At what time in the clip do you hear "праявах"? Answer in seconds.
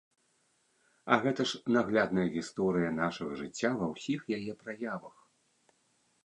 4.65-5.15